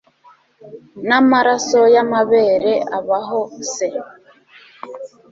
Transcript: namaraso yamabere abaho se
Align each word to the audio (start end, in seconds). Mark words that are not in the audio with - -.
namaraso 1.07 1.81
yamabere 1.95 2.73
abaho 2.97 3.41
se 3.71 3.87